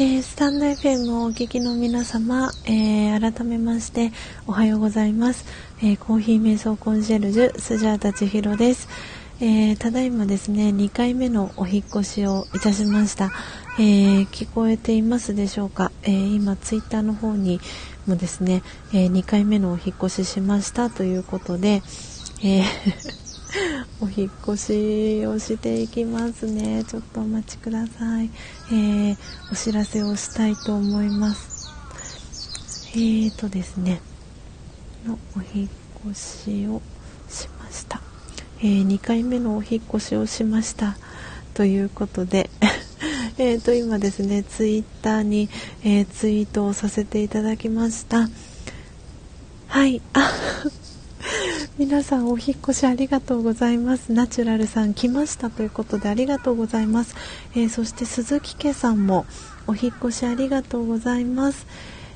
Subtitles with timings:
[0.00, 4.12] えー、スタンド FM をお聞きの皆様、えー、改めまして
[4.46, 5.44] おはようございます、
[5.80, 8.88] えー、コーヒー瞑想コンシェルジュスジャータ千尋です、
[9.40, 13.32] えただいまですね2回目のお引越しをいたしました、
[13.80, 17.60] え聞こえていますでしょうか、え今ツイッターの方に
[18.06, 18.62] もですね、
[18.92, 21.82] え2回目のお引越ししましたということで、
[22.44, 22.62] え
[24.00, 26.84] お引越しをしていきますね。
[26.84, 28.30] ちょっとお待ちください、
[28.70, 29.16] えー、
[29.50, 31.70] お知らせをしたいと思います。
[32.94, 34.00] えーとですね。
[35.06, 35.68] のお引
[36.06, 36.82] 越しを
[37.28, 38.00] しました、
[38.60, 40.96] えー、2回目のお引越しをしました。
[41.54, 42.50] ということで。
[43.40, 45.48] えーと今ですねツイッターに、
[45.84, 48.28] えー、ツイートをさせていただきました。
[49.68, 50.02] はい。
[50.12, 50.32] あ
[51.78, 54.12] 皆さんお引越しありがとうございます。
[54.12, 57.14] ナチュラルさん来ましたということでありがとうございます、
[57.54, 59.26] えー、そして鈴木家さんも
[59.66, 61.66] お引越しありがとうございます、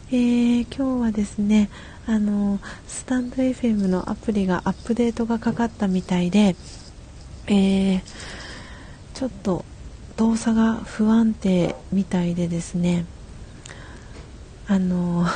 [0.09, 1.71] えー、今日はですね
[2.07, 6.57] あのスタンド FM のアプリがアップデートがかかったみたいで、
[7.47, 8.03] えー、
[9.15, 9.65] ちょっと
[10.17, 13.05] 動作が不安定みたいでですね
[14.67, 15.27] あの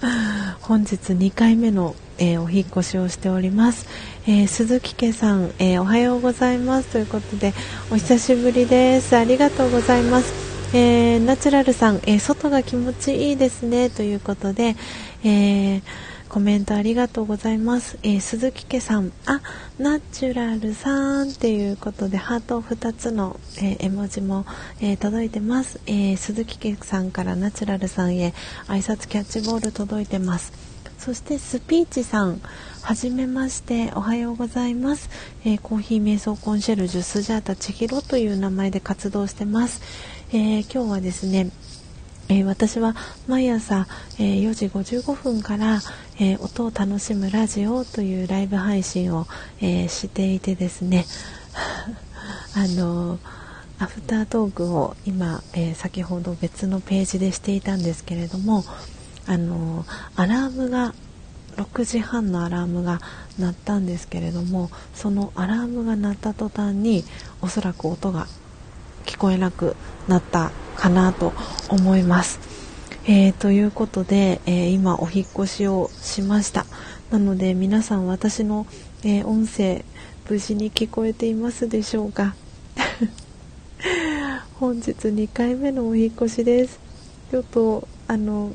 [0.62, 3.86] 本日2回目の、えー、お引越しをしております、
[4.26, 6.88] えー、鈴木家さん、えー、おはようございます。
[6.88, 7.54] ということで
[7.90, 9.16] お久しぶりです。
[9.16, 10.32] ありがとうございます、
[10.74, 13.90] えナチュラルさん、え外が気持ちいいですね。
[13.90, 14.76] ということで、
[15.24, 15.82] えー
[16.28, 17.98] コメントありがとうございます。
[18.02, 19.40] えー、鈴木家さん、あ、
[19.78, 24.44] ナチュラルさんっていうことで、ハート2つの、えー、絵文字も、
[24.80, 28.34] えー、届いてます、え鈴木家さんからナチュラルさんへ
[28.66, 30.52] 挨拶キャッチボール届いてます。
[30.98, 32.40] そしてスピーチさん、
[32.82, 35.08] はじめまして、おはようございます。
[35.44, 39.80] えコーヒー瞑想コンシェルジュスジャータ千尋という名前で活動してます。
[40.32, 41.50] え今日はですね、
[42.28, 42.94] えー、私は
[43.28, 43.86] 毎朝、
[44.18, 45.80] えー、4時55分から、
[46.18, 49.26] えー、音を楽しむラジオというライブ配信を、
[49.60, 51.06] えしていてですね。
[52.54, 53.18] あの
[53.78, 58.64] アフタートークを今、え先ほど別のページでしていたんですけれども
[59.26, 59.84] あの
[60.16, 60.94] アラームが
[61.56, 63.00] 6時半のアラームが
[63.38, 67.04] 鳴ったんですけれどもそのアラームが鳴った途端に
[67.40, 68.26] おそらく音が
[69.16, 69.76] 聞こえなく
[70.08, 71.32] なったかなと
[71.70, 72.38] 思います。
[73.06, 76.66] えー、ということで、えー、今お引越しをしました。
[77.10, 78.66] なので皆さん私の、
[79.04, 79.86] えー、音声
[80.28, 82.34] 無事に聞こえていますでしょうか？
[84.60, 86.78] 本日2回目のお引越しです。
[87.30, 88.52] ちょっとあの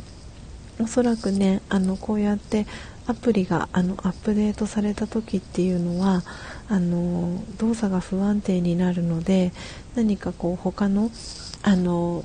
[0.79, 2.67] おそらくねあのこうやって
[3.07, 6.23] アプリがあのアップデートされた時っていうのは
[6.69, 9.51] あの動作が不安定になるので
[9.95, 11.11] 何かこう他の
[11.63, 12.23] あの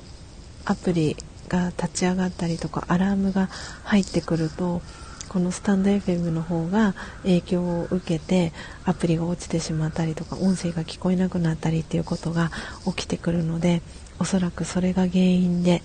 [0.65, 1.15] アプリ
[1.47, 3.47] が立ち上がったりとかアラームが
[3.83, 4.81] 入ってくると
[5.29, 8.53] このスタンド FM の方が影響を受けて
[8.85, 12.51] アプリが落ちてしまったりとか音声が聞こえなくなったりっていうことが
[12.85, 13.81] 起きてくるので
[14.19, 15.83] おそらくそれが原因で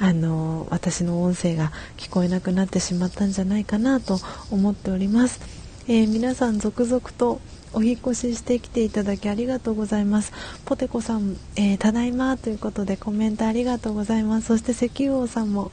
[0.00, 4.18] あの私の音声が聞こえなくなってしまったんじゃないかなと
[4.50, 5.40] 思っております、
[5.86, 7.40] えー、皆さん続々と
[7.74, 10.32] お引越ししてきていただきありがとうございます。
[10.64, 14.46] ポテコさん、えー、ただいまということでコメントありがとうございます。
[14.46, 15.72] そして石油王さんも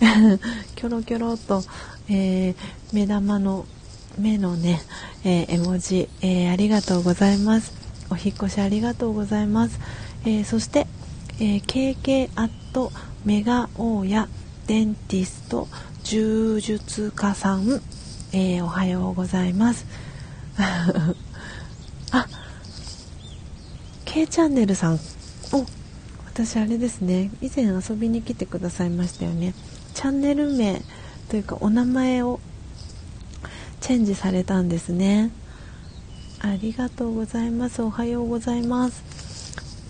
[0.76, 1.62] キョロキョロと、
[2.08, 2.54] えー、
[2.92, 3.64] 目玉の
[4.18, 4.80] 目のね、
[5.24, 7.72] えー、絵文字、えありがとうございます。
[8.10, 9.78] お引越しありがとうございます、
[10.24, 10.86] えそして、
[11.38, 12.92] え KK アット
[13.24, 14.28] メガオーヤ
[14.66, 15.68] デンティスト
[16.02, 17.82] 柔術家さん、
[18.32, 19.86] えおはようございます。
[24.16, 24.94] K チャンネルさん。
[25.52, 25.66] お
[26.24, 27.30] 私あれですね。
[27.42, 29.52] 以前遊びに来てくださいましたよね。
[29.92, 30.80] チャンネル名
[31.28, 32.40] というかお名前を
[33.82, 35.30] チェンジされたんですね。
[36.40, 37.82] ありがとうございます。
[37.82, 39.04] おはようございます。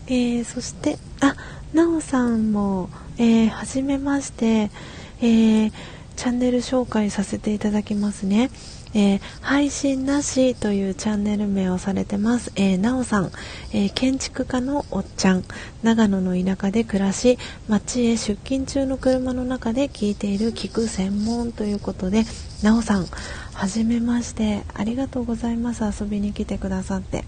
[0.09, 1.37] えー、そしてあ
[1.73, 4.73] なおさんも、えー、はじめまして、
[5.21, 5.73] えー、
[6.17, 8.51] チャンネル紹介させていただきますね。
[8.95, 13.31] えー、配信なしというチャンネル名をされてます、えー、なおさん、
[13.73, 15.45] えー、建築家のおっちゃん。
[15.83, 17.39] 長野の田舎で暮らし
[17.69, 22.25] 町へ出勤中の車の中で聞いている聞く専門ということで
[22.63, 23.07] なおさん
[23.53, 24.63] はじめまして。
[24.75, 25.83] ありがとうございます。
[25.85, 27.25] 遊びに来てくださって、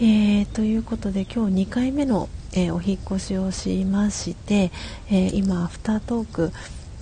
[0.00, 4.70] えー、ということで今日2回目の、えお引越しをしまして、
[5.10, 6.52] え今アフタートーク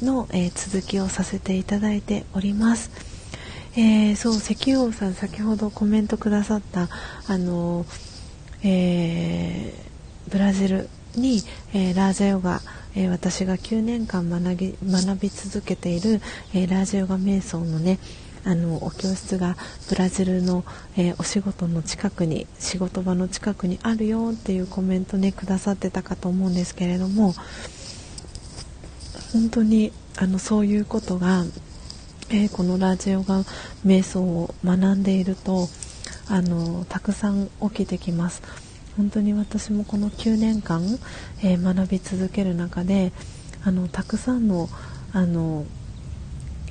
[0.03, 3.16] の、え続きをさせていただいております。
[3.79, 6.89] えー、そう石油王さん先ほどコメントくださった
[7.29, 7.85] あの、
[8.63, 11.43] えー、ブラジルに、
[11.75, 12.63] えー、ラージャヨガ、
[12.95, 16.23] え、私が9年間学び学び続けている、
[16.55, 17.99] え、ラージャヨガ瞑想のね
[18.45, 19.57] あのお教室が
[19.91, 20.65] ブラジルの、
[20.97, 27.35] えお仕事の近くに仕事場の近くにあるよっていうコメントねくださってたかと思うんですけれども
[29.33, 31.45] 本当にあのそういうことが、
[32.29, 33.45] えー、このラジオが
[33.85, 35.69] 瞑想を学んでいると
[36.29, 38.43] あのたくさん起きてきます。
[38.97, 40.83] 本当に私もこの9年間、
[41.45, 43.13] えー、学び続ける中で
[43.63, 44.69] あのたくさんの
[45.13, 45.67] あの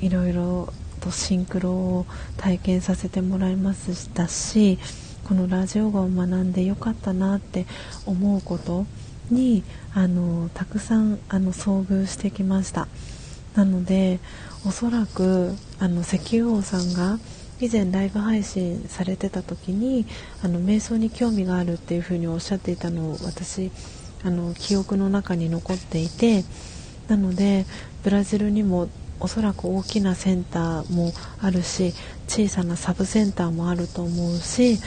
[0.02, 2.06] いろいろとシンクロを
[2.36, 4.78] 体験させてもらいましたし
[5.24, 7.66] このラジオ語を学んでよかったなって
[8.06, 8.86] 思うこと
[9.32, 9.64] に
[9.94, 12.88] あのたくさんあの遭遇してきました。
[13.56, 14.20] なので
[14.66, 17.20] おそらくあの石油王さんが
[17.60, 20.06] 以前ライブ配信されてた時に
[20.44, 23.72] あの瞑想に興味があるっていうふうにおっしゃっていたのを私
[24.24, 26.44] あの記憶の中に残っていて
[27.08, 27.66] なので
[28.04, 31.94] ブラジルにもおそらく大きなセンターもあるし
[32.28, 34.80] 小さなサブセンターもあると思うし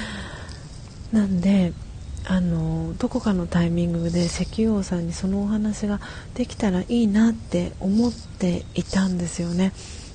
[1.12, 1.73] なんで
[2.30, 5.98] あのどこかのタイミングで石油王さんにそのお話が
[6.34, 9.72] できたらいいなって思っていたんですよね。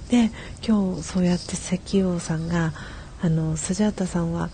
[0.10, 0.30] で
[0.66, 2.72] 今日そうやって石油王さんが
[3.22, 4.52] あのスジャータさんは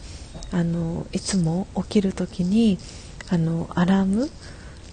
[0.51, 2.77] あのいつも起きる時に
[3.29, 4.29] あのアラーム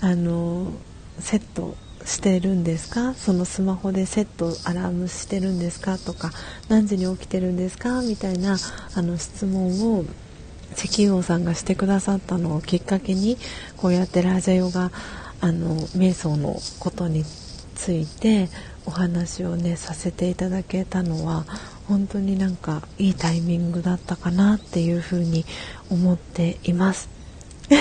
[0.01, 0.73] あの
[1.21, 3.15] セットしてるんですか？
[3.15, 5.99] そのスマホでセットアラームしてるんですか？
[5.99, 6.33] とか
[6.69, 8.03] 何時に起きてるんですか？
[8.03, 8.57] みたいな
[8.95, 10.05] あの質問を
[10.77, 13.39] 石油王さんがしてくださったのをきっかけに
[13.77, 14.93] こうやってラージャヨが
[15.41, 17.25] あの瞑想のことに
[17.75, 18.49] ついて
[18.85, 21.45] お話をねさせていただけたのは
[21.89, 25.45] 本当になんかいいタイミングだったかなっていうふうに
[25.91, 27.09] 思っています。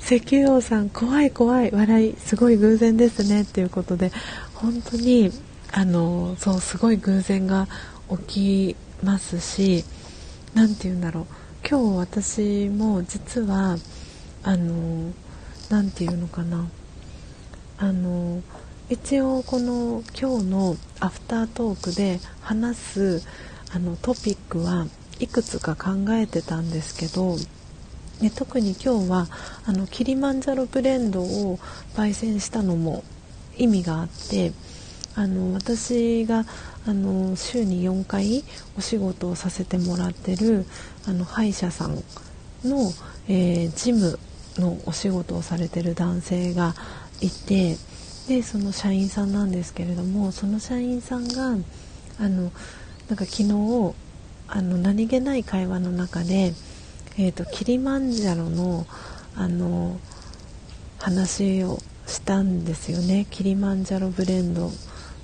[0.00, 4.12] 石油王さん怖い怖い笑いすごい偶然ですねっていうことで
[4.54, 5.30] 本当に
[5.72, 7.68] あのそうすごい偶然が
[8.28, 9.84] 起きますし
[10.54, 11.26] 何て言うんだろう。
[11.68, 13.76] 今日私も実は
[14.42, 15.12] あの
[15.70, 16.68] 何て言うのかな。
[17.78, 18.42] あの
[18.88, 23.22] 一応この今日のアフタートークで話す
[23.74, 24.86] あのトピックは
[25.18, 27.36] いくつか考えてたんですけど
[28.20, 29.26] で特に今日は
[29.66, 31.58] あのキリマンジャロブレンドを
[31.96, 33.02] 焙煎したのも
[33.56, 34.52] 意味があって
[35.16, 36.44] あの私が
[36.86, 38.44] あの週に4回
[38.76, 40.66] お仕事をさせてもらってる
[41.06, 41.94] あの歯医者さん
[42.64, 42.92] の、
[43.28, 44.18] えー、ジム
[44.58, 46.74] のお仕事をされてる男性が
[47.20, 47.76] いて
[48.28, 51.56] でその社員さんなんですけれどもその社員さんが
[52.18, 52.52] あの
[53.08, 53.94] なんか昨日
[54.48, 56.52] あの何気ない会話の中で、
[57.18, 58.86] えーと、キリマンジャロの
[59.36, 59.98] あの
[60.98, 63.26] 話をしたんですよね。
[63.30, 64.70] キリマンジャロブレンド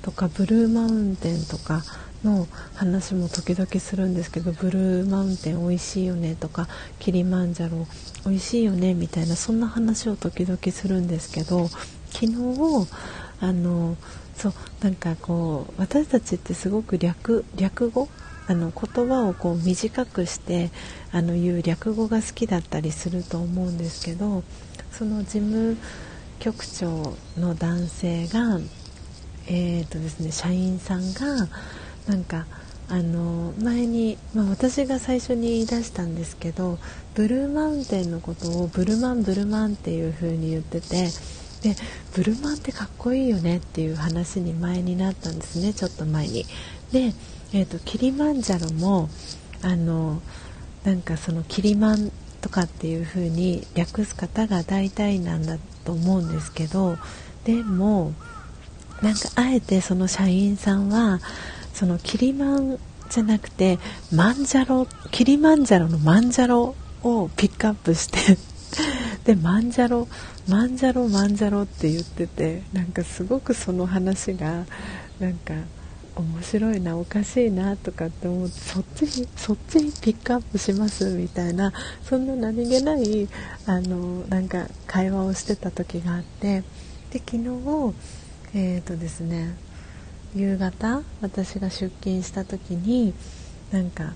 [0.03, 1.83] とかブルーマウンテンとか
[2.25, 6.69] の話も時々するんですけどブルーマウンテン美味しいよねとか
[6.99, 7.87] キリマンジャロ
[8.25, 11.69] 美味しいよねみたいなそんな話を時々するんですけど
[12.11, 12.35] 昨日
[13.41, 13.97] あの
[14.35, 14.53] そう
[14.83, 18.09] なんかこう私たちってすごく略略語？
[18.47, 20.71] あの言葉をこう短くして
[21.13, 24.43] あの言う略語が好きだったりすると思うんですけど
[24.91, 25.77] その事務
[26.41, 28.59] 局長の男性が
[29.53, 31.49] えーとですね、社員さんが
[32.07, 32.47] なんか
[32.89, 36.79] あの前に、まあ、私が最初に言い出したんですけど
[37.15, 41.09] ブルーマウンテンのことをブルマンブルマンっていう風に言ってて
[41.63, 41.77] で
[42.15, 46.47] ブルマンってかっこいいよねっていう話に前になったんですねちょっと前に。
[46.93, 47.13] で、
[47.53, 49.09] えーと、キリマンジャロも
[49.63, 50.23] あの
[50.85, 56.97] なんかそのキリマンとかっていう風に略す方が大体なんだと思うんですけど
[57.45, 58.15] でも
[59.03, 61.21] なんかあえてその社員さんは
[61.75, 62.79] そのキリマン
[63.09, 63.79] じゃなくて
[64.13, 68.39] マンジャロキリマンジャロのマンジャロをピックアップして
[69.25, 70.07] でマンジャロ
[70.49, 74.65] マンジャロマンジャロって言っててなんかすごくその話が
[75.19, 75.55] なんか
[76.17, 81.73] 面白いなおかしいなとかって思ってそっちにそっちにピックアップしますみたいな
[82.05, 83.29] そんな何気ない
[83.67, 86.63] あのなんか会話をしてた時があって
[87.11, 87.95] で昨日
[88.55, 89.55] えーとですね
[90.35, 93.15] 夕方私が出勤した時に
[93.73, 94.13] なんか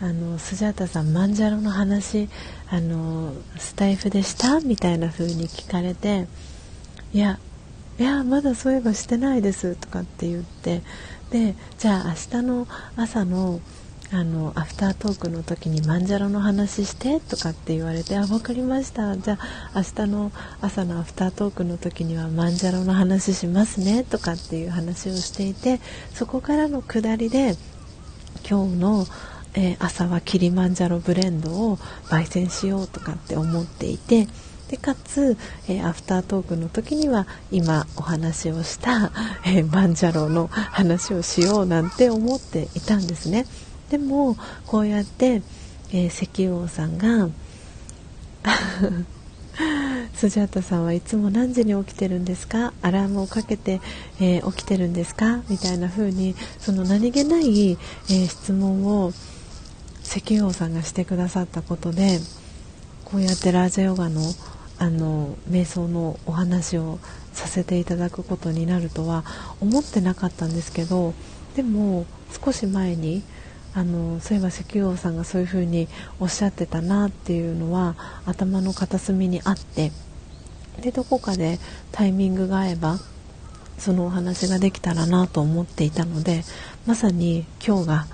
[0.00, 2.28] あのスジャータさんマンジャロの話
[2.68, 4.60] あのスタイフでした？
[4.60, 6.26] みたいな風に聞かれて
[7.12, 7.38] いや
[7.98, 9.76] いやまだそういえばしてないです。
[9.76, 10.82] とかって言って
[11.30, 13.60] でじゃあ明日の朝の
[14.14, 25.80] あのアフタートークの時にマンジャロの話してとかって言われてあ分かりましたじゃあ明日の朝のアフタートークの時にはマンジャロの話しますねとかっていう話をしていて
[26.12, 27.56] そこからの下りで
[28.48, 29.04] 今日の、
[29.54, 31.76] えー、朝はキリマンジャロブレンドを
[32.08, 34.28] 焙煎しようとかって思っていて
[34.68, 35.36] でかつ、
[35.68, 39.10] えー、アフタートークの時には今お話をした、
[39.44, 43.46] えー、マンジャロの話をしようなんて思っていたんですね。
[43.90, 44.36] でも
[44.66, 45.42] こうやって、
[45.90, 47.28] えー、石油王さんが
[50.14, 52.72] スジャータさんはいつも何時に起きてるんですか？
[52.82, 53.80] アラームをかけて、
[54.20, 55.42] えー、起きてるんですか？
[55.48, 59.12] みたいな風にその何気ない、えー、質問を
[60.02, 62.20] 石油王さんがしてくださったことで
[63.04, 64.20] こうやってラージャヨガの
[64.76, 66.98] あの瞑想のお話を
[67.32, 69.24] させていただくことになるとは
[69.60, 71.14] 思ってなかったんですけど
[71.54, 72.06] でも
[72.44, 73.22] 少し前に
[73.74, 75.88] あのそういえば石油王さんがそういうふうに
[76.20, 79.90] おっしゃってたなっていうのは頭の片隅にあって
[80.80, 81.58] でどこかで
[81.92, 82.98] タイミングが合えば
[83.78, 86.44] そのお話ができたらなと思っていたので
[86.86, 88.06] まさに今日が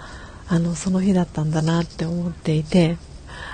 [0.48, 2.96] あのその日だったんだなって思っていて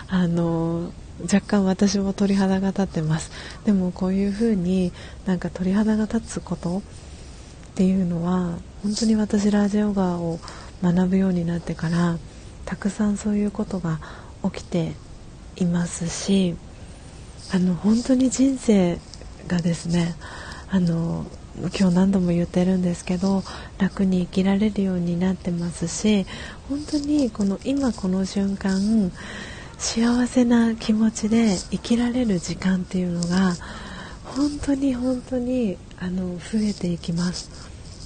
[0.09, 3.31] あの若干私も鳥肌が立ってます。
[3.65, 4.93] でもこういうふうに
[5.25, 6.83] なんか鳥肌が立つことっ
[7.75, 10.39] ていうのは本当に私ラジオガを
[10.83, 12.19] 学ぶようになってから
[12.65, 14.01] たくさんそういうことが
[14.45, 14.93] 起きて
[15.57, 16.57] いますし
[17.53, 18.99] あの本当に人生
[19.47, 20.15] がですね
[20.69, 23.43] あの今日何度も言ってるんですけど
[23.79, 26.27] 楽に生きられるようになってますし
[26.69, 29.13] 本当にこの今この瞬間
[29.79, 33.55] 幸せな気持ちで生きられる時間っていうのが
[34.25, 37.51] 本当に本当にあの増えていきます。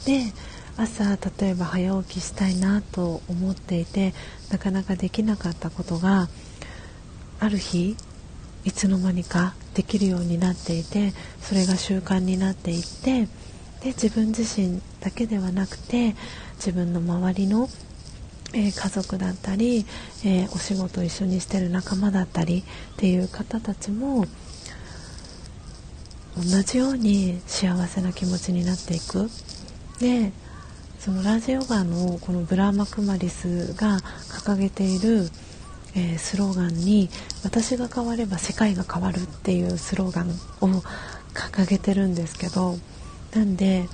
[0.07, 0.33] で
[0.81, 4.15] 朝例えば早起きしたいなと思っていて
[4.51, 6.29] なかなかできなかったことが
[7.39, 7.97] ある日
[8.65, 13.27] いつの間にかできるようになっていてそれが習慣になっていって
[13.83, 16.15] で自分自身だけではなくて
[16.57, 17.69] 自分の周りの、
[18.55, 19.85] えー、家族だったり、
[20.25, 24.25] えー、お仕事一緒にしてる仲間だったりっていう方たちも
[26.37, 29.29] 同じように幸せな気持ちになっていく。
[29.99, 30.33] で
[31.01, 35.31] そのラジオガのこのブラーマクマリスが掲げている、
[35.95, 37.09] えー、スローガンに
[37.43, 40.29] 「私が変われば世界が変わる」っていうスローガン
[40.61, 40.83] を
[41.33, 42.77] 掲げてるんですけど
[43.35, 43.89] なんで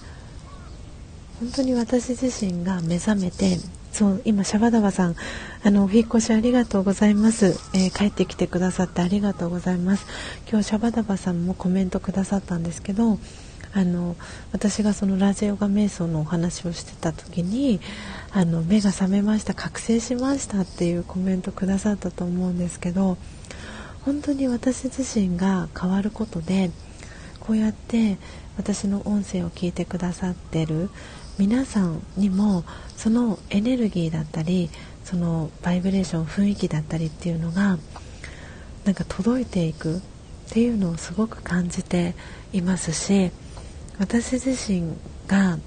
[1.39, 3.61] 本当に私自身が目覚めて
[3.93, 5.15] そう今シャバダバさん
[5.63, 10.07] あのお引越しありがとうございます、えー、帰ってきてくださってありがとうございます。
[10.51, 13.21] 今日シャバダバさんもコメントくださったんですけど
[13.77, 14.17] あの
[14.53, 17.79] 私がそのラジオガ瞑想のお話をしてた時に
[18.33, 23.19] あの目が覚めました覚醒しましたっていうコメントくださったと思うんですけど
[24.07, 26.71] 本当に私自身が変わることで
[27.39, 28.17] こうやって
[28.57, 30.89] 私の音声を聞いてくださってる
[31.37, 32.65] 皆さんにも
[32.97, 34.71] そのエネルギーだったり
[35.05, 37.77] そのバイブレーション雰囲気だったりっていうのが
[38.87, 40.01] なんか届いていくっ
[40.49, 42.15] ていうのをすごく感じて
[42.55, 43.33] いますし
[43.99, 45.59] 私自身が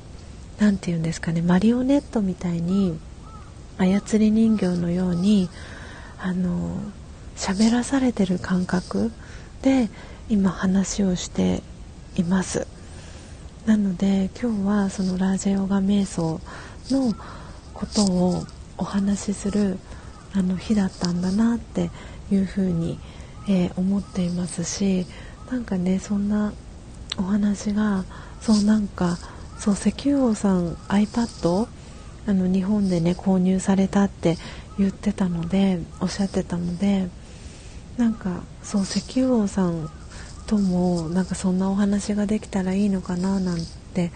[0.60, 3.00] 何て言うんですかねマリオネットみたいに
[3.78, 5.50] 操り人形のように
[6.20, 6.78] あの
[7.36, 9.12] 喋らされてる感覚
[9.62, 9.90] で
[10.30, 11.64] 今話をして
[12.18, 12.68] います。
[13.66, 16.42] なので今日はそのラージェヨガ瞑想
[16.90, 17.14] の
[17.74, 18.44] ことを
[18.78, 19.78] お話しする
[20.34, 21.90] あの日だったんだなって
[22.32, 23.00] いうふうに、
[23.48, 25.06] えー、思っていますし
[25.52, 26.54] なんかねそんな
[27.20, 28.06] お話が
[28.42, 29.18] そうなんか
[29.58, 31.68] そう石油王さん iPad
[32.28, 34.38] あの日本でね購入されたって
[34.78, 37.10] 言ってたのでおっしゃってたので
[37.98, 39.90] なんかそう石油王さん
[40.48, 43.60] ともなんかそんなお話ができたらいいのかななん
[43.94, 44.12] て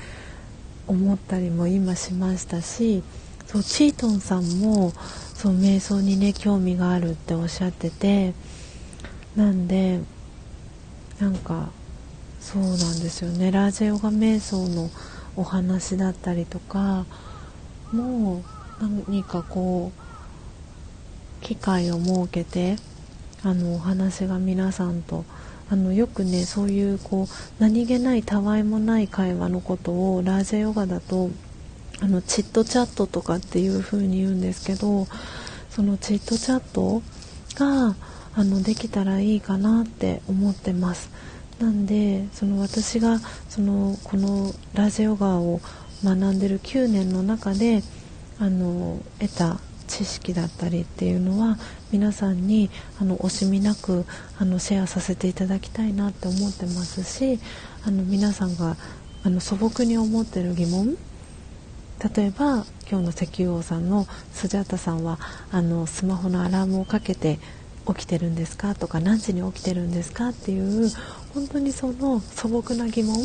[0.88, 3.04] 思ったりも今しましたし
[3.46, 4.92] そうチートンさんも
[5.34, 8.34] そう瞑想にね興味があるっておっしゃってて
[9.36, 10.00] なんで
[11.20, 11.70] なんか
[12.44, 14.90] そうなんですよねラージェヨガ瞑想の
[15.38, 17.06] お話だったりとか
[17.94, 18.44] も
[18.82, 22.76] う何かこう機会を設けて
[23.44, 25.24] あのお話が皆さんと
[25.70, 27.28] あのよくねそういうこう
[27.60, 31.30] 何気ないたわいもない会話のことをラージェヨガだと
[32.02, 35.08] あのチットチャットとかっていう風に言うんですけど
[35.70, 37.02] そのチットチャット
[37.56, 37.96] が
[38.36, 41.10] あのできたらいいかなって思ってます。
[41.64, 45.62] なんでその私がそのこのラジオガーを
[46.04, 47.84] 学んでる9年の中で
[48.38, 51.58] あの得た知識だったりっていうのは
[51.94, 54.06] 皆さんにあの惜しみなく
[54.38, 57.40] あのシェアさせていただきたいなって思ってますし
[57.88, 58.76] あの皆さんが
[59.24, 60.98] あの素朴に思ってる疑問
[62.14, 65.18] 例えば今日の石油王さんのスジャータさんは
[65.50, 67.40] あのスマホのアラームをかけて
[67.88, 68.76] 起きてるんですか？
[68.76, 70.30] とか何時に起きてるんですか？
[70.30, 70.90] っていう
[71.34, 73.18] 本当にその素朴な疑問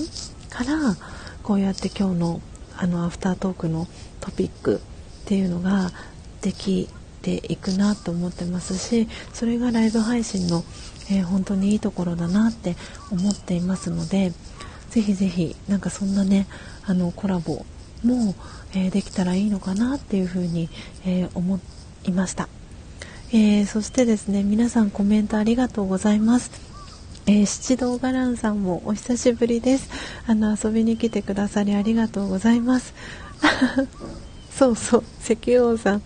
[0.51, 0.97] から
[1.43, 2.41] こうやって今日の
[2.77, 3.87] あのアフタートークの
[4.21, 4.79] トピックっ
[5.27, 5.91] ていうのが
[6.43, 6.89] でき
[7.23, 10.63] ていくなと思ってますしそれがライブ配信の、
[11.11, 12.77] えー、本当にいいところだなって
[13.11, 14.33] 思っていますので
[14.91, 16.47] ぜひぜひなんかそんなね
[16.87, 17.67] あのコラボ
[18.05, 18.37] も、
[18.75, 20.69] えー、できたらいいのかなっていうふうに、
[21.05, 21.59] えー、思
[22.05, 22.49] いました、
[23.33, 26.51] えそしてですね皆さんコメントありがとうございます。
[27.27, 29.91] えー、七道ガランさんもお久しぶりです。
[30.27, 32.95] あの遊びに来てくださりありがとうございます。
[34.51, 36.03] そうそう石油王さん、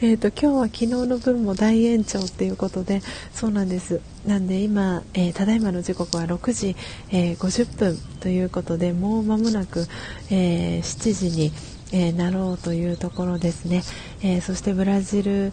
[0.00, 3.02] えーと、今日は昨日の分も大延長っていうことで
[3.34, 4.00] そうなんです。
[4.26, 6.74] なんで今、えー、ただいまの時刻は6時、
[7.10, 9.86] えー、50分ということでもう間もなく、
[10.30, 11.52] えー、7時に、
[11.94, 13.82] えなろうというところですね、
[14.22, 15.52] えそしてブラジル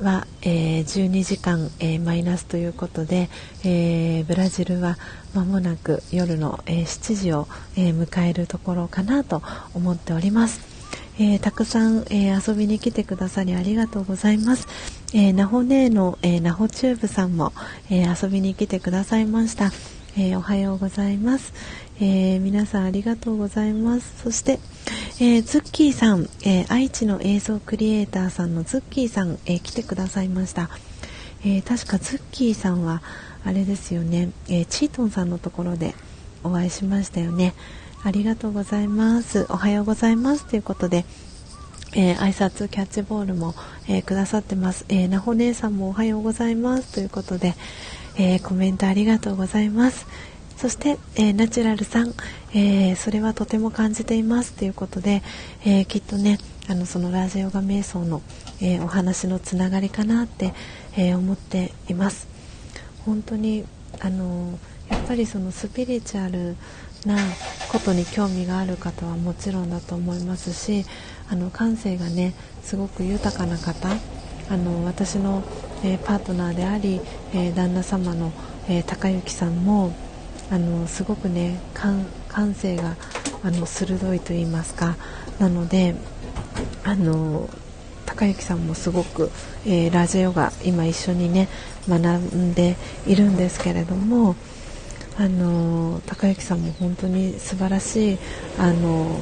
[0.00, 3.28] は、えー、12時間、えー、マイナスということで、
[3.64, 4.98] えー、ブラジルは
[5.34, 9.42] 間もなく夜の、え7時を、え迎えるところかなと
[9.74, 10.60] 思っております。
[11.18, 14.66] えたくさん、え遊びに来てくださりありがとうございます。
[15.14, 17.52] えー、ナホネーの、えナホチューブさんも、
[17.90, 19.72] え遊びに来てくださいました。
[20.18, 21.54] えおはようございます。
[22.04, 24.22] え皆さんありがとうございます。
[24.22, 24.58] そして、
[25.20, 30.68] えー、ズッキーさん、え、愛知の映像クリエイターさんのズッキーさん、え、来てくださいました、
[31.44, 33.02] え確かズッキーさんは
[33.44, 35.94] あれですよね、えチートンさんのところで
[36.42, 37.54] お会いしましたよね。
[38.04, 39.46] ありがとうございます。
[39.48, 40.44] おはようございます。
[40.46, 41.04] ということで
[41.94, 43.54] えー、挨拶キャッチボールも、
[43.86, 46.94] えー、くださってます、えー、なほ姉さんもおはようございます。
[46.94, 47.54] ということで、
[48.18, 50.06] えコメントありがとうございます、
[50.56, 52.14] そして、えー、ナチュラルさん、
[52.54, 55.22] えー、それはとても感じていますということで、
[55.64, 56.38] えー、きっとね
[56.68, 58.22] あのそのラージヨガ瞑想の、
[58.60, 60.54] えお話のつながりかなって、
[60.96, 62.28] え思っています。
[63.04, 63.64] 本当に
[64.00, 66.56] あのやっぱりそのスピリチュアル
[67.04, 67.16] な
[67.70, 70.84] ことに興味がある方はもちろんだと思いますし
[71.28, 73.88] あの感性がねすごく豊かな方
[74.50, 75.42] あの私の、
[75.82, 77.00] えパートナーであり、
[77.32, 78.32] え旦那様の、
[78.68, 79.94] え高之さんも
[80.52, 82.96] あのすごくね感性が
[83.42, 84.96] あの鋭いと言いますか。
[85.38, 85.94] なので
[86.84, 87.48] あの
[88.04, 89.30] 高之さんもすごく、
[89.64, 91.48] えー、ラジオが今一緒にね
[91.88, 94.36] 学んでいるんですけれども
[95.16, 98.18] あの高之さんも本当に素晴らしい
[98.58, 99.18] あの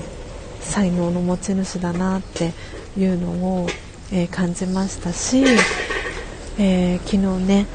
[0.61, 2.53] 才能の持ち主だなって
[2.99, 3.69] いうのを、
[4.13, 5.45] えー、感じましたし、
[6.59, 7.67] えー、昨日ね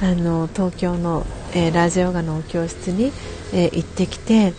[0.00, 3.12] あの東京のえー、ラジオガの教室に、
[3.52, 4.52] えー、行ってきて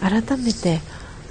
[0.00, 0.80] 改めて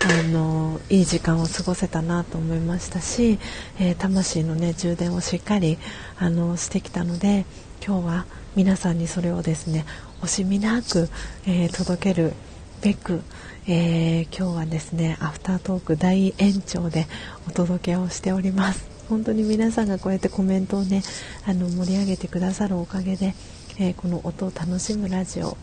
[0.03, 3.39] あのいい時間を過ごせたなと思いましたし、
[3.79, 5.77] えー、魂の、ね、充電をしっかり
[6.19, 7.45] あのしてきたので
[7.85, 8.25] 今日は
[8.55, 9.85] 皆さんにそれをですね
[10.21, 11.09] 惜しみなく、
[11.45, 12.33] え届ける
[12.81, 13.21] べく、
[13.67, 17.05] え今日はですねアフタートーク大延長で
[17.47, 18.95] お届けをしております。
[19.09, 21.03] 本当に皆さんがこうやってコメントをね
[21.45, 23.35] あの盛り上げてくださるおかげで
[23.77, 25.57] えー、この音を楽しむラジオ、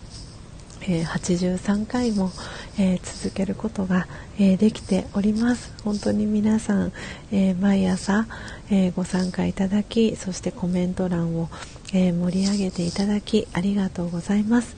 [0.82, 2.30] えー、83回も、
[2.78, 4.06] えー、続けることが、
[4.38, 5.74] えできております。
[5.84, 6.92] 本当に皆さん、
[7.30, 8.26] え毎朝、
[8.70, 11.48] えご参加いただきそしてコメント欄を、
[11.92, 14.74] え盛り上げていただきありがとうございます。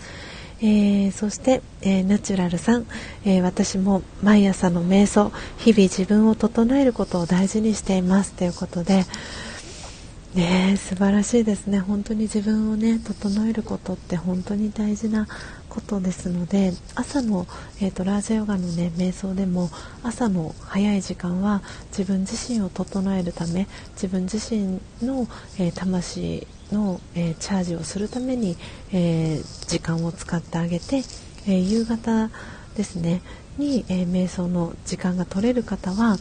[0.61, 2.87] えー、そして、えー、ナチュラルさん、
[3.25, 8.33] えー、私も毎朝の瞑想日々自分を整えることを大事にしています。
[8.33, 9.05] ということで、
[10.35, 11.79] ね素晴らしいですね。
[11.81, 15.27] 本当に自分をね整えることって本当に大事な
[15.68, 17.47] ことですので朝の、
[17.81, 19.70] えーと、ラージャヨガのね瞑想でも
[20.03, 25.27] 朝の早い時間は自分自身を整えるため自分自身の、
[25.59, 28.57] えー、魂の、えー、チャージをするために、
[28.92, 31.03] えー、時間を使ってあげて、
[31.47, 32.31] え夕方
[32.77, 33.20] ですね
[33.59, 36.16] に、え瞑想の時間が取れる方は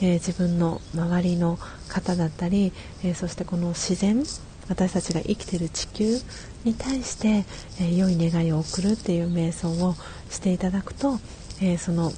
[0.00, 1.58] えー、自分の周りの
[1.88, 4.22] 方だったり、えー、そしてこの自然
[4.68, 6.18] 私たちが生きている地球
[6.64, 7.44] に対して、
[7.80, 9.94] えー、良い願いを送るっていう瞑想を
[10.30, 11.18] していただくと、
[11.60, 12.12] えその、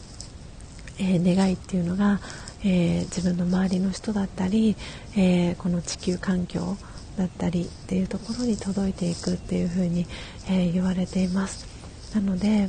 [0.98, 2.20] え願いっていうのが、
[2.64, 4.76] え自分の周りの人だったり、
[5.16, 6.76] えこの地球環境
[7.16, 10.06] だったりっていうところに届いていくっていうふうに、
[10.48, 11.66] え言われています。
[12.14, 12.68] なので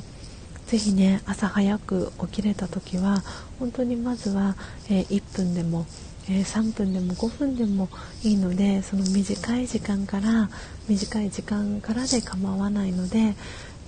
[0.71, 3.23] ぜひね朝早く起きれた時は
[3.59, 4.55] 本当にまずは、
[4.89, 5.85] えー、1分でも、
[6.29, 7.89] えー、3分でも5分でも
[8.23, 10.49] いいのでその短い時間から
[10.87, 13.35] 短い時間からで構わないので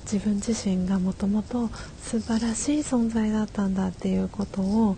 [0.02, 1.70] 自分自身がもともと
[2.02, 4.98] 素晴らしい存在だったんだっていうことを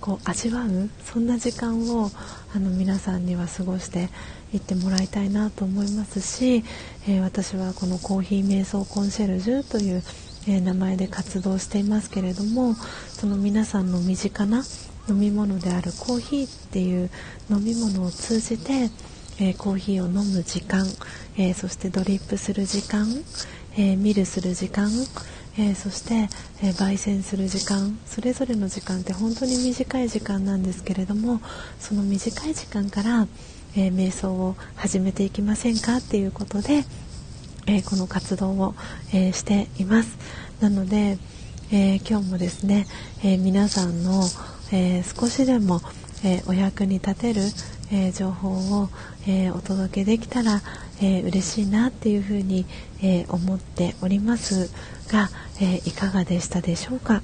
[0.00, 2.08] こう味わうそんな時間を
[2.54, 4.10] あの皆さんには過ごして
[4.54, 6.62] いってもらいたいなと思いますし、
[7.08, 10.02] えー、私はこのコーヒー瞑想コンシェルジュという、
[10.46, 14.62] え、名前で活動していますけれどもその皆さんの身近な
[15.08, 17.10] 飲み物であるコーヒーっていう
[17.50, 18.90] 飲み物を通じて、
[19.40, 20.86] えー、コーヒーを飲む時間、
[21.36, 23.06] えそしてドリップする時間、
[23.76, 24.90] えミルする時間
[25.58, 26.28] え、そして、
[26.62, 31.40] え、焙煎する時間それぞれの時間って本当に短い時間なんですけれども
[31.78, 33.26] その短い時間から、
[33.74, 36.84] え、瞑想を始めていきませんかっていうことで、
[37.66, 38.74] えこの活動を、
[39.12, 40.16] えしています。
[40.60, 41.18] なので、
[41.72, 42.86] え今日もですね、
[43.24, 44.22] え皆さんの、
[44.72, 45.80] え少しでも、
[46.24, 47.42] えお役に立てる、
[47.90, 48.50] え情報
[48.80, 48.88] を、
[49.26, 50.62] えお届けできたら、
[51.00, 52.66] え嬉しいなっていうふうに、
[53.02, 54.70] え思っております
[55.08, 55.28] が、
[55.60, 57.22] え、いかがでしたでしょうか、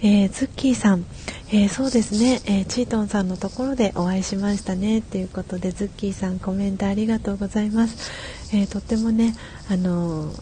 [0.00, 1.04] えー、ズッキーさん、
[1.50, 8.12] えー、そうですね、えチートンさんのところでお会いしましたねということでズッキーさんコメントありがとうございます、
[8.52, 9.34] えとってもね
[9.70, 10.32] あの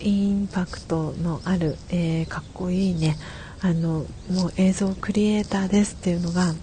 [0.00, 3.16] インパクトのある、えかっこいいね
[3.60, 6.54] あのもう映像クリエイターですっていうのが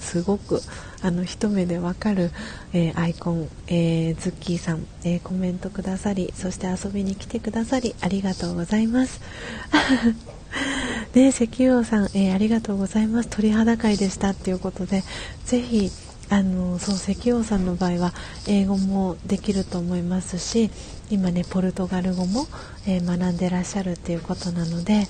[0.00, 0.60] すごく
[1.02, 2.30] あの一目でわかる、
[2.72, 9.20] えー、アイコン、えー、ズッキーさん、えー、コメントくださりそして遊びに来てくださりありがとうございます。
[11.14, 13.28] ね石油王さん、えありがとうございます。
[13.28, 15.02] 鳥肌会でしたっていうことで
[15.44, 15.90] ぜひ
[16.30, 18.12] あのそう石王さんの場合は
[18.48, 20.70] 英語もできると思いますし
[21.10, 22.46] 今ねポルトガル語も、
[22.86, 25.06] えー、学んでらっしゃるっていうことなので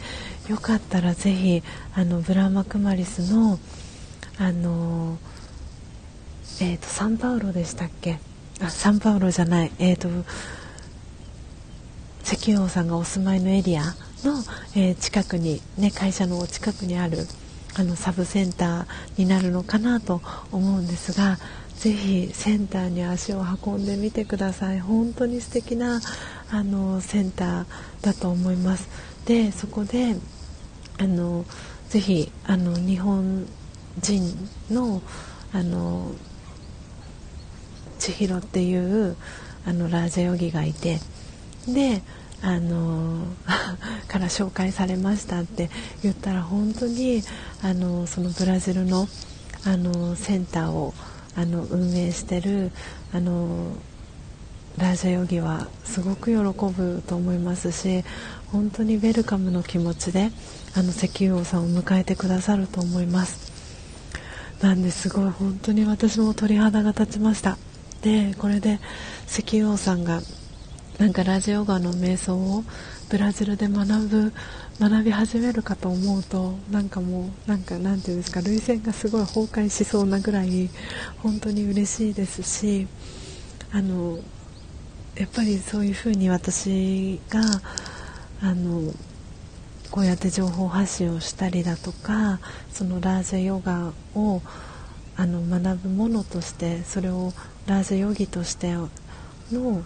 [0.48, 1.62] よかったらぜひ
[1.94, 3.58] あのブラーマクマリスの
[4.38, 5.18] あの
[6.60, 8.20] えーと、サンパウロでしたっけ？
[8.60, 9.72] あサンパウロじゃない。
[9.80, 10.08] えっ、ー、と
[12.24, 13.82] 石油王さんがお住まいのエリア
[14.22, 14.42] の、
[14.76, 17.26] えー、近くに、ね、会社の近くにある
[17.74, 18.86] あのサブセンター
[19.18, 21.38] になるのかなと思うんですが
[21.76, 24.80] ぜひセンターに足を運んでみてください。
[24.80, 26.00] 本当に素敵な
[26.50, 27.66] あのセンター
[28.00, 28.88] だと思います。
[29.26, 30.16] でそこで
[30.98, 31.44] あの
[31.88, 33.46] ぜひあの日本
[34.00, 35.02] 人の
[35.52, 36.12] あの
[37.98, 39.16] 千尋っていう
[39.66, 41.00] あのラージャヨギがいて
[41.66, 42.02] で
[42.44, 43.26] あの
[44.06, 45.70] から紹介されましたって
[46.02, 47.22] 言ったら本当に
[47.62, 49.08] あのそのブラジルの
[49.64, 50.92] あのセンターを
[51.36, 52.70] あの運営してる
[53.14, 53.72] あの
[54.76, 58.04] ラジャヨギはすごく喜ぶと思いますし
[58.52, 60.30] 本当にウェルカムの気持ちで
[60.76, 63.52] あの石油王さんを迎えてくださると思います。
[64.60, 67.56] なんですごい本当に私も鳥肌が立ちました。
[68.02, 68.80] でこれで
[69.26, 70.20] 石油王さんが
[70.98, 72.62] なんかラジオガの瞑想を
[73.10, 74.32] ブラジルで学ぶ
[74.78, 80.70] 学び始めるかと思うとなんかもうなんかなんていうんですか涙腺がすごい崩壊しそうなぐらい
[81.18, 82.86] 本当に嬉しいですし
[83.72, 84.18] あの
[85.16, 87.40] やっぱりそういうふうに私が
[88.40, 88.92] あの
[89.90, 92.38] こうやって情報発信をしたりだとか
[92.70, 94.42] そのラージャヨガを
[95.16, 97.32] あの学ぶものとしてそれを
[97.66, 98.74] ラージャヨギとして
[99.52, 99.82] の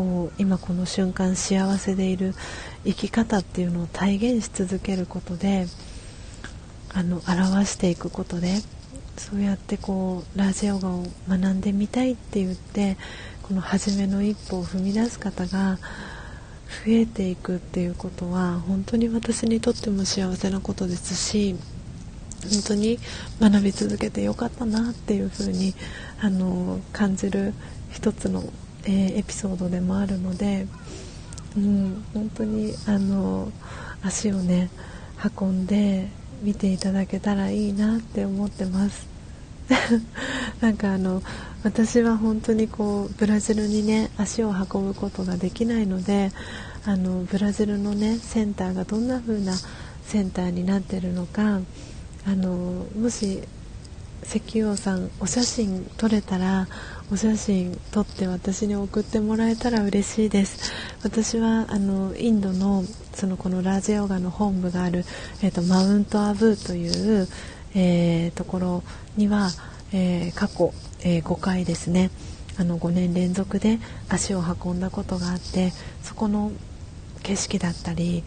[0.00, 2.34] こう今この瞬間幸せでいる
[2.86, 5.66] 生き方っていうのを体現し続けることで
[6.94, 8.62] あの表していくことで
[9.18, 12.96] そうやってこうラジヨガを学んでみたいって言って
[13.42, 15.76] この初めの一歩を踏み出す方が
[16.86, 21.56] 増えていくっていうことは本当に私にとっても幸せなことですし
[22.50, 22.98] 本当に
[23.38, 25.74] 学び続けてよかったなっていうふうに
[26.22, 27.52] あの感じる
[27.90, 28.44] 一つの、
[28.84, 30.66] えー、エピソードでもあるので、
[31.56, 33.50] うん、本当にあの
[34.02, 34.70] 足をね
[35.38, 36.08] 運んで
[36.42, 39.08] 見ていただけたらいいなって思ってます。
[40.60, 41.22] なんかあの
[41.62, 46.32] 私は本当にこうブラジルにね足を運ぶことができないので
[46.84, 49.54] あのブラジルのねセンターがどんな風な
[50.04, 51.60] センターになってるのか
[52.26, 53.42] あのもし
[54.24, 56.68] 石油王さんお写真撮れたら
[57.12, 60.72] お写真撮って私に送ってもらえたら嬉しいです。
[61.02, 65.04] 私はあのインドのそのこのラージヨガの本部がある、
[65.42, 67.28] えーと、マウントアブーという、
[67.74, 68.82] えー、ところ
[69.16, 69.50] には、
[69.92, 72.10] えー、過去、えー、5回ですね。
[72.58, 73.78] あの5年連続で
[74.08, 76.52] 足を運んだことがあってそこの
[77.22, 78.22] 景色だったり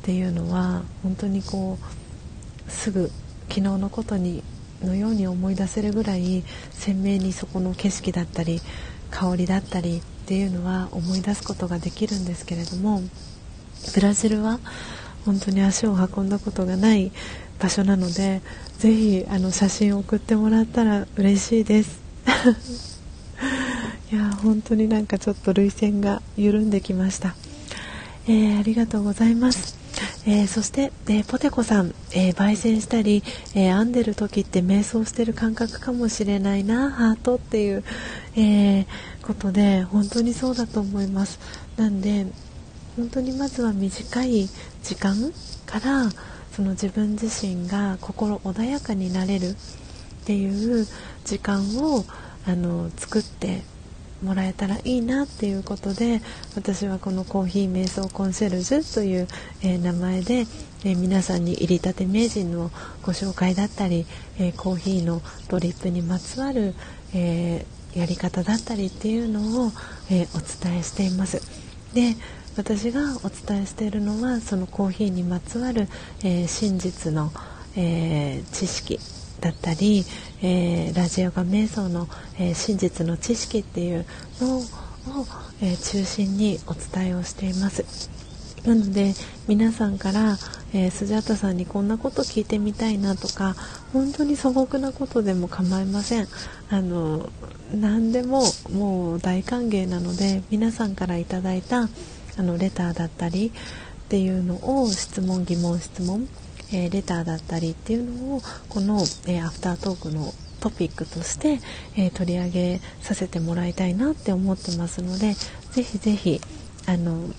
[0.00, 3.10] っていうのは本当にこうすぐ
[3.48, 4.42] 昨日のことに
[4.82, 8.60] のように思い出せるぐらい鮮明にそこの景色だったり
[9.10, 13.02] 香りだったりっていうのは思い出すことができるんですけれども
[13.94, 14.58] ブラジルは
[15.24, 17.12] 本当に足を運んだことがない
[17.60, 18.42] 場所なので
[18.78, 22.02] ぜひあの写真を送ってもらったら嬉しいです。
[24.12, 27.34] いや本当になんかちょっと涙腺が緩んできました、
[28.28, 29.83] えー、ありがとうございます。
[30.26, 33.22] えー、そして、えー、ポテコさん、えー、焙煎したり、
[33.54, 37.84] え編んでる時って瞑想してる感覚かもしれないなハートっていう、
[38.36, 38.86] え
[39.22, 41.38] ことで本当にそうだと思います。
[41.76, 42.26] なんで
[42.96, 44.48] 本当にまずは短い
[44.82, 45.32] 時間
[45.66, 46.10] から
[46.52, 49.54] その自分自身が心穏やかになれるっ
[50.24, 50.86] ていう
[51.24, 52.04] 時間を
[52.46, 53.62] あの作って
[54.22, 56.20] もらえたらいいなっていうことで
[56.56, 59.28] 私はこのコーヒー瞑想コンシェルジュという、
[59.62, 60.46] えー、名前で、
[60.84, 62.70] えー、皆さんに入りたて名人の
[63.02, 64.06] ご紹介だったり、
[64.38, 66.74] えー、コーヒーのドリップにまつわる、
[67.14, 69.72] えやり方だったりっていうのを、
[70.10, 71.40] えお伝えしています。
[71.94, 72.16] で
[72.56, 75.88] 私がお伝えしているのはそのコーヒーにまつわる、
[76.24, 77.32] え真実の、
[77.76, 78.98] え知識
[79.44, 80.06] だったり、
[80.42, 84.06] えー、ラジオが瞑想の、えー、真実の知識っていう
[84.40, 84.62] のを、
[85.60, 87.84] えー、中心にお伝えをしています。
[88.64, 89.12] なので
[89.46, 90.38] 皆さんから、
[90.72, 93.54] えスジャータさんにこんなこと聞いてみたいなとか
[93.92, 96.26] 本当に素朴なことでも構いません。
[96.70, 97.28] あの
[97.74, 101.90] 何でももう大歓迎なので皆さんからいただいた
[102.38, 106.26] あのレターだったりっていうのを質問疑問質問
[106.74, 111.60] えー、レターだったりっていうのをこの、えー、アフタートークのトピックとして、
[111.96, 115.34] えー、取り上げさせてもらいたいなって思ってますので
[115.70, 116.40] ぜひぜひ
[116.86, 117.30] あの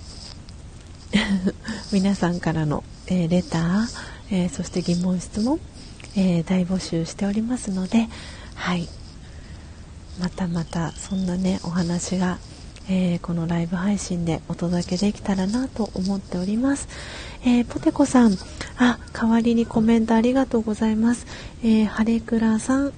[1.92, 3.88] 皆さんからの、えレター、
[4.32, 5.60] えそして疑問質問、
[6.16, 8.10] え大募集しておりますので
[8.56, 8.90] はい。
[10.20, 12.40] またまたそんなねお話が
[12.90, 16.88] えー、このライブ配信でお届けできたらなと思っております。
[17.44, 18.38] えー、ポテコさん、
[18.78, 21.26] あ、代わりにコメントありがとうございます。
[21.64, 22.94] えー、ハレクラさん、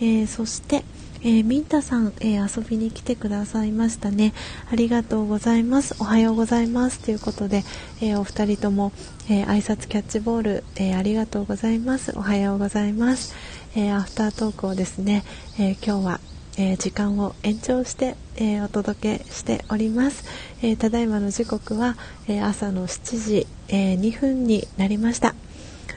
[0.00, 0.84] えそして、
[1.22, 4.32] えー、ミンタさん、えー、遊びに来てくださいましたね。
[4.72, 5.94] ありがとうございます。
[5.98, 7.00] おはようございます。
[7.00, 7.62] ということで、
[8.00, 8.92] えー、お二人とも、
[9.28, 12.12] え挨拶キャッチボール、えありがとうございます。
[12.16, 13.34] おはようございます。
[13.76, 15.22] えアフタートークをですね、
[15.58, 16.20] え今日は
[16.56, 20.24] えー、時間を延長して、えー、お届けしております、
[20.62, 21.96] えー、ただいまの時刻は、
[22.28, 25.34] え朝の7時、え2分になりました。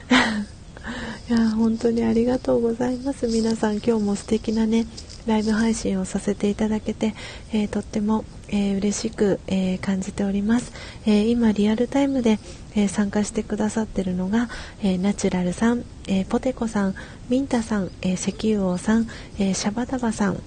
[1.28, 3.26] いや本当にありがとうございます。
[3.26, 4.86] 皆さん今日も素敵なね
[5.26, 7.14] ライブ配信をさせていただけて、
[7.52, 10.72] えとっても、え嬉しく、え感じております、
[11.06, 12.38] え今リアルタイムで、
[12.76, 14.48] え参加してくださってるのが、
[14.82, 16.94] えナチュラルさん、えポテコさん
[17.28, 19.08] ミンタさん、え石油王さん、
[19.38, 20.42] えシャバダバさん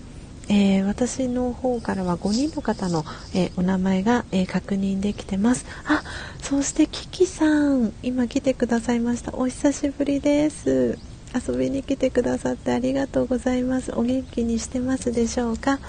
[0.50, 5.66] えー、私の方からは5人の方の、えー、お名前が、えー、確認できてます。
[5.86, 6.04] あ
[6.42, 9.34] そしてキキさん今来てくださいました。
[9.34, 10.98] お久しぶりです。
[11.36, 13.92] 遊びに来てくださってありがとうございます。
[13.94, 15.80] お元気にしてますでしょうか？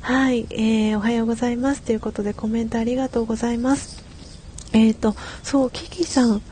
[0.00, 1.82] はい、えーおはようございます。
[1.82, 4.07] ということでコメントありがとうございます。
[4.72, 6.42] えっ、とそうキキさん。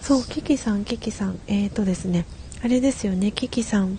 [0.00, 1.38] そうキキさんキキさん。
[1.46, 2.24] えっ、とですね。
[2.62, 3.98] あれですよねキキさん。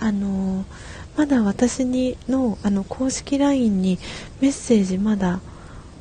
[0.00, 0.64] あのー
[1.16, 3.98] まだ私にのあの公式 LINE に
[4.40, 5.40] メッセージまだ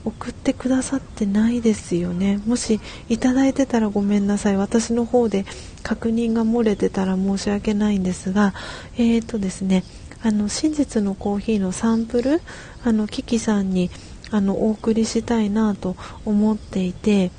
[0.05, 2.41] 送ってくださってないですよね。
[2.47, 4.57] もしいただいてたらごめんなさい。
[4.57, 5.45] 私の方で
[5.83, 8.53] 確認が漏れてたら申し訳ないんですが
[8.97, 9.83] えーとですね
[10.23, 12.41] あの真実のコーヒーのサンプル
[12.83, 13.89] あのキキさんに
[14.31, 17.31] あのお送りしたいなと思っていて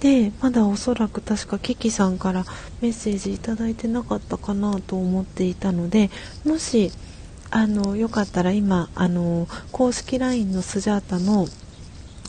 [0.00, 2.44] でまだおそらく確かキキさんから
[2.80, 6.10] メッセージいただいてなかったかなと思っていたので
[6.44, 6.90] もし
[7.50, 11.46] あのよかったら今あの公式 LINE のスジャータの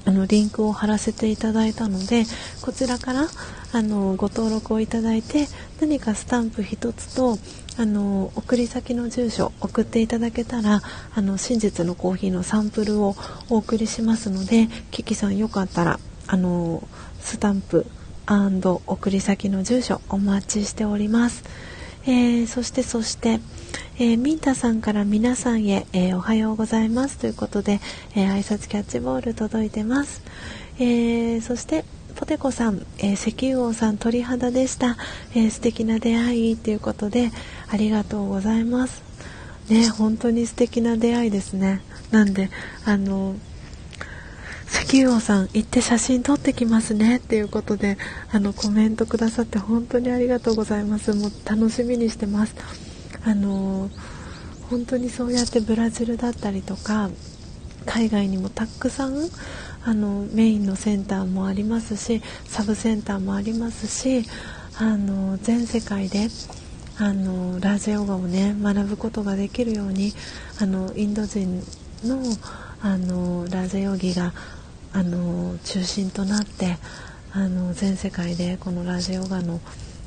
[0.06, 2.24] あのリンクを貼らせていただいたので
[2.62, 3.28] こちらから
[3.74, 5.48] あのご登録をいただいて
[5.82, 7.38] 何かスタンプ1つと
[7.78, 10.82] あの送り先の住所送っていただけたら
[11.16, 13.16] あの真実のコーヒーのサンプルを
[13.50, 16.88] お送りしますのでキキさんよかったらあの
[17.20, 17.86] スタンプ
[18.30, 21.46] 送り先の住所お待ちしております、
[22.04, 23.40] えー、そしてそして、
[24.00, 27.18] えー、ミンタさんから皆さんへ、えー、おはようございます。
[27.18, 27.80] ということで、
[28.16, 30.24] え挨拶キャッチボール届いてます、
[30.80, 31.86] えそして
[32.16, 34.98] ポテコさん、え石油王さん鳥肌でした、
[35.36, 36.58] え素敵な出会い。
[36.58, 37.32] ということで
[37.70, 39.04] ありがとうございます。
[39.70, 41.82] ね本当に素敵な出会いですね。
[42.12, 42.50] なんで
[42.86, 43.36] あの
[44.70, 47.98] 石油王さん行って写真撮ってきますねっていうことで
[48.32, 51.14] あのコメントくださって本当にありがとうございます。
[51.14, 52.56] もう楽しみにしてます。
[53.24, 53.90] あの
[54.70, 57.10] 本当にそうやってブラジルだったりとか
[57.86, 59.30] 海外にもたくさん
[59.84, 64.26] あのメインのセンターもありますしサブセンターもありますし
[64.78, 66.28] あの全世界で
[67.00, 70.14] あのラージヨガをね学ぶことができるように
[70.60, 71.64] あのインド人
[72.04, 72.22] の
[72.82, 74.34] あのラージヨギが
[74.94, 76.78] あの中心となって
[77.34, 79.60] あの全世界でこのラジオガの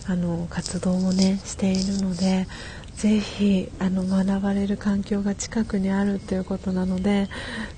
[0.07, 2.49] あの活動をねしているので
[2.97, 7.29] ぜひあの学ばれる環境が近くにあるということなので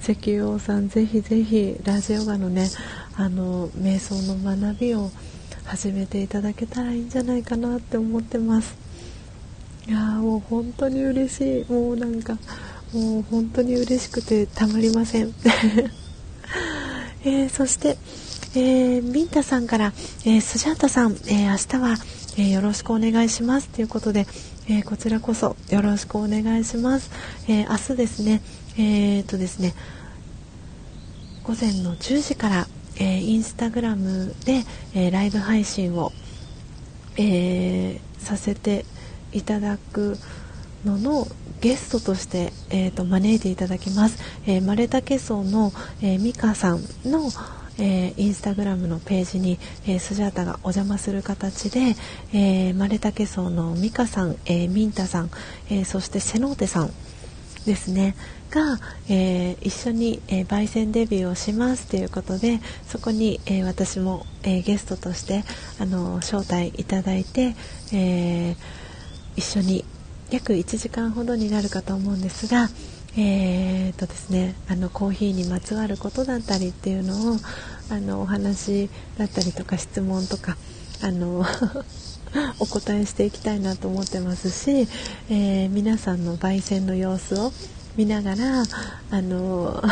[0.00, 2.68] 石油王さんぜひぜひラジオガのね
[3.16, 5.10] あの瞑想の学びを
[5.64, 8.81] 始めていただけたらいいんじゃないかなって思ってます。
[9.88, 11.72] いやもう本当に嬉しい。
[11.72, 12.38] もうなんか
[12.92, 15.34] もう本当に嬉しくてたまりません。
[17.24, 17.96] えー、そして、
[18.54, 19.92] えー、ミンタさんから、
[20.24, 21.96] えー、スジャータさん、え明日は、
[22.36, 23.68] えよろしくお願いします。
[23.68, 24.26] ということで、
[24.68, 27.10] えこちらこそよろしくお願いします。
[27.48, 28.40] え明日ですね、
[28.76, 29.74] えー、とですね、
[31.44, 34.64] 午前の10時から、えインスタグラムで、
[34.94, 36.12] えライブ配信を、
[37.16, 38.84] えさせて
[39.32, 40.16] いただく
[40.84, 41.26] のの
[41.60, 47.30] ゲストとして、えーと、招いていただきます、えー、マレタケソの、えー、ミカさんの、
[47.78, 51.94] えー、インスタグラムのページに、えー、スジャータがお邪魔する形で、
[52.32, 55.30] えー、マレタケソのミカさん、えー、ミンタさん、
[55.70, 56.90] えー、そしてセノーテさん
[57.64, 58.16] ですね
[58.50, 65.44] が、えー、一緒に、えー、焙煎デビューをしますということでそこに、えー、私も、えー、ゲストとして
[65.80, 67.54] あの招待いただいて、
[67.92, 68.56] えー、
[69.42, 69.84] 一緒に
[70.30, 72.68] 約1時間ほどになるかと思うんですが、
[73.16, 77.36] えーとですね、あのコーヒーにまつわることだったりっていうのを
[77.90, 80.56] あのお話だったりとか質問とか
[81.02, 81.44] あの
[82.60, 84.88] お答えしていきたいなと思ってますし、
[85.28, 87.52] えー、皆さんの焙煎の様子を
[87.96, 88.62] 見ながら
[89.10, 89.82] あの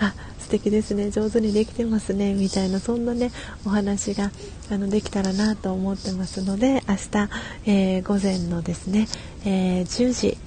[0.00, 0.14] あ
[0.52, 1.10] 敵ですね。
[1.10, 2.34] 上手にできてますね。
[2.34, 3.30] みたいなそんなね
[3.64, 4.30] お話が
[4.70, 7.30] あのできたらなと思ってますので明日、
[7.64, 9.08] えー、午前のですね、
[9.46, 10.38] えー、10時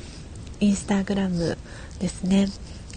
[0.60, 1.58] インスタグラム
[2.00, 2.48] ですね、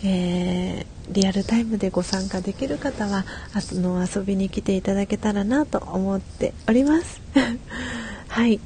[0.05, 7.23] えー、リアルタイムでご参加できる方はあの遊びに来ていただけたらなと思っております。
[8.29, 8.61] はい、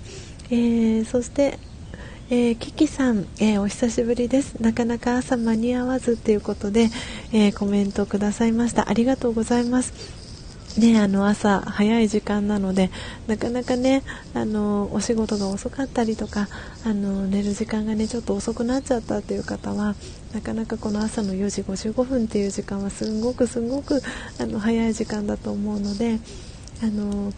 [0.50, 1.60] えー、そして
[2.30, 4.54] えー、キキさん、えー、お久しぶりです。
[4.62, 6.88] なかなか朝間に合わずということで、
[7.32, 8.88] えー、コメントくださいました。
[8.88, 10.22] ありがとうございます。
[10.78, 12.90] ね、あの朝早い時間なので
[13.26, 16.48] なかなかねあのお仕事が遅かったりとか
[16.86, 19.94] あの寝る時間がねちょっと遅くなっちゃったという方は
[20.32, 24.00] なかなかこの朝の4時55分っていう時間はすごくすごく
[24.40, 26.18] あの早い時間だと思うので
[26.82, 27.34] あの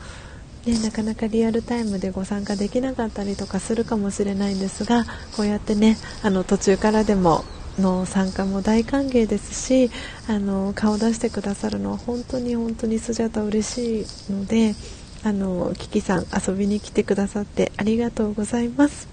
[0.67, 5.05] ね、なかなかリアルタイムでご参加できなかったりとかするかもしれないんですが
[5.37, 7.45] こうやってねあの途中からでも
[7.79, 9.91] の参加も大歓迎ですし
[10.29, 14.75] あの顔出してくださるのは本当に本当にスジャタ嬉しいので
[15.25, 19.09] あのキキさん遊びに来てくださってありがとうございます。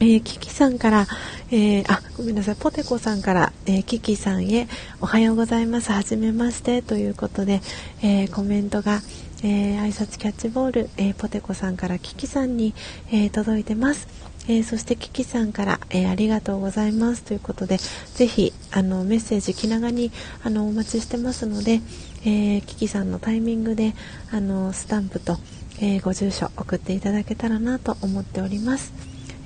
[0.00, 1.06] えー、キキさんから、
[1.50, 4.68] えー、あ、ごめんなさい、ポテコさんから、えー、キキさんへ、
[5.00, 7.60] おはようございます、はじめまして、ということで、
[8.00, 9.00] えー、コメントが、
[9.42, 12.74] えー、挨拶キャッチボール、えー、ポテコさんからキキさんに、
[13.12, 14.08] えー、届いてます。
[14.48, 17.76] えそしてキキさんから、えありがとうございますということで、
[18.14, 20.10] ぜひあのメッセージ気長に
[20.42, 21.82] あのお待ちしてますので、
[22.24, 23.94] えキキさんのタイミングで
[24.32, 25.36] あのスタンプと、
[25.82, 28.94] えご住所送っていただけたらなと思っております。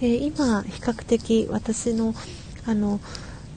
[0.00, 2.14] え今比較的私の
[2.64, 3.00] あの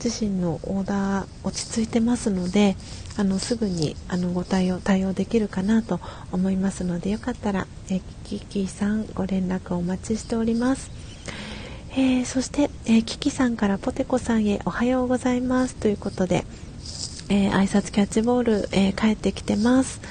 [0.03, 2.75] 自身のオーダー落ち着いてますので
[3.17, 5.99] あのすぐにあのご対応対応できるかなと
[6.32, 10.91] 思いますのでよかったらえキキさんご連絡お待ちしております。
[11.97, 16.43] えー、そして、えー、キキさんからポテコさんへおはようございますということで、
[17.30, 20.01] えー、挨拶キャッチボール、え帰ってきてます。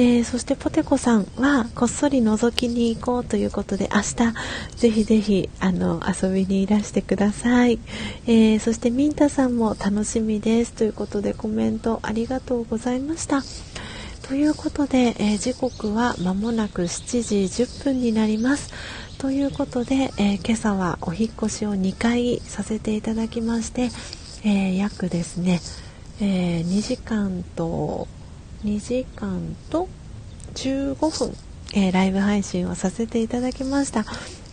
[0.00, 7.80] えー、そしてポテコさんはこっそり覗きに行こうということで明日ぜひぜひあの遊びにいらしてください、
[8.24, 13.42] えー、そしてミンタさんも楽しみですということでコメントありがとうございました。
[14.22, 18.72] ということで、えー、時刻は間もなく7時10分になります。
[19.18, 23.88] ということで、え今朝はお引越しを2回させていただきまして、
[24.44, 25.60] え約ですね、
[26.20, 28.06] え2時間と
[28.64, 29.88] 2時間と
[30.54, 31.36] 15分、
[31.74, 34.04] えー、ライブ配信をさせていただきました、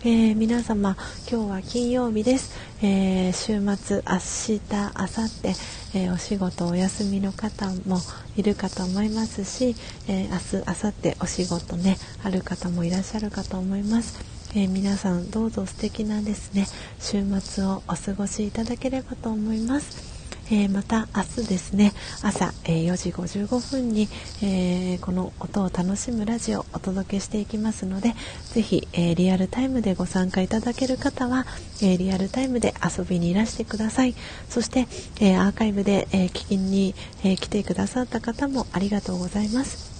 [0.02, 0.96] えー、皆様
[1.28, 7.98] 今日は金曜日です、えー、週末明日明後日、えー、お仕事お休みの方も
[8.36, 9.74] いるかと思いますし、
[10.08, 14.20] え明日明後日お仕事ねある方もいらっしゃるかと思います。
[14.54, 16.66] え皆さんどうぞ素敵なですね
[17.00, 20.15] 週末をお過ごしいただければと思います。
[20.50, 21.92] えー、また明日ですね
[22.22, 24.08] 朝、えー、4時55分に、
[24.42, 28.14] えー、この音を楽しむラジオをお届けしていきますので
[28.52, 31.44] ぜひ、えリアルタイムでご参加いただける方は、
[31.82, 34.14] えリアルタイムで遊びにいらしてください。
[34.48, 34.86] そして、
[35.20, 39.96] えアーカイブで、え聞きに、え来てくださった方もありがとうございます。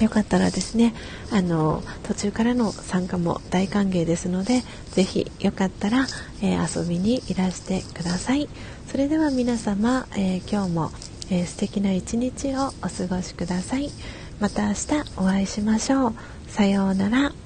[0.00, 0.94] よかったらですね
[1.30, 6.06] あの途中からの参加も大歓迎ですのでぜひよかったら、
[6.42, 8.48] えー、遊びにいらしてください。
[8.86, 10.90] それでは皆様、えー、今日も、
[11.28, 13.90] えー、素敵な一日をお過ごしください。
[14.40, 16.14] また明日お会いしましょう。
[16.46, 17.45] さようなら。